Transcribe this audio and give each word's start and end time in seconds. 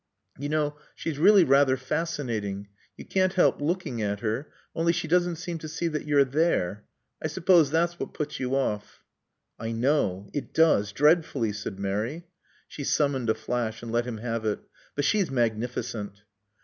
"You 0.39 0.49
know, 0.49 0.77
she's 0.95 1.19
really 1.19 1.43
rather 1.43 1.77
fascinating. 1.77 2.69
You 2.97 3.05
can't 3.05 3.33
help 3.33 3.61
looking 3.61 4.01
at 4.01 4.21
her. 4.21 4.51
Only 4.73 4.93
she 4.93 5.07
doesn't 5.07 5.35
seem 5.35 5.59
to 5.59 5.67
see 5.67 5.87
that 5.89 6.07
you're 6.07 6.23
there. 6.25 6.85
I 7.21 7.27
suppose 7.27 7.69
that's 7.69 7.99
what 7.99 8.11
puts 8.15 8.39
you 8.39 8.55
off." 8.55 9.03
"I 9.59 9.73
know. 9.73 10.27
It 10.33 10.55
does, 10.55 10.91
dreadfully," 10.91 11.53
said 11.53 11.77
Mary. 11.77 12.25
She 12.67 12.83
summoned 12.83 13.29
a 13.29 13.35
flash 13.35 13.83
and 13.83 13.91
let 13.91 14.05
him 14.05 14.17
have 14.17 14.43
it. 14.43 14.61
"But 14.95 15.05
she's 15.05 15.29
magnificent." 15.29 16.23